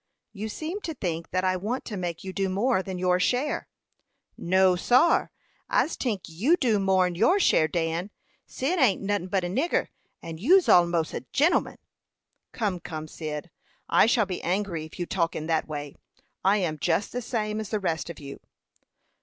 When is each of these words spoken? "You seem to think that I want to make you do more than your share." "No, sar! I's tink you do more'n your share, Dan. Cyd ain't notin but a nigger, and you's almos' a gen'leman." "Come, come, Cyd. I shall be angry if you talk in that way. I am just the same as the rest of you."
"You 0.33 0.49
seem 0.49 0.81
to 0.81 0.95
think 0.95 1.29
that 1.29 1.43
I 1.43 1.55
want 1.55 1.85
to 1.85 1.95
make 1.95 2.23
you 2.23 2.33
do 2.33 2.49
more 2.49 2.81
than 2.81 2.97
your 2.97 3.19
share." 3.19 3.67
"No, 4.35 4.75
sar! 4.75 5.31
I's 5.69 5.95
tink 5.95 6.21
you 6.25 6.57
do 6.57 6.79
more'n 6.79 7.13
your 7.13 7.39
share, 7.39 7.67
Dan. 7.67 8.09
Cyd 8.47 8.79
ain't 8.79 9.03
notin 9.03 9.27
but 9.29 9.43
a 9.43 9.47
nigger, 9.47 9.89
and 10.19 10.39
you's 10.39 10.67
almos' 10.67 11.13
a 11.13 11.21
gen'leman." 11.33 11.77
"Come, 12.51 12.79
come, 12.79 13.07
Cyd. 13.07 13.51
I 13.89 14.07
shall 14.07 14.25
be 14.25 14.41
angry 14.41 14.85
if 14.85 14.97
you 14.97 15.05
talk 15.05 15.35
in 15.35 15.45
that 15.45 15.67
way. 15.67 15.93
I 16.43 16.57
am 16.57 16.79
just 16.79 17.11
the 17.11 17.21
same 17.21 17.59
as 17.59 17.69
the 17.69 17.79
rest 17.79 18.09
of 18.09 18.19
you." 18.19 18.39